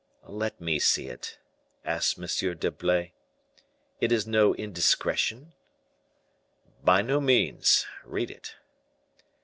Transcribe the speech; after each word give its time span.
"Let 0.23 0.59
me 0.59 0.79
see 0.79 1.09
it," 1.09 1.37
asked 1.85 2.17
M. 2.17 2.57
d'Herblay. 2.57 3.13
"It 3.99 4.11
is 4.11 4.25
no 4.25 4.55
indiscretion?" 4.55 5.53
"By 6.83 7.03
no 7.03 7.19
means; 7.21 7.85
read 8.03 8.31
it." 8.31 8.55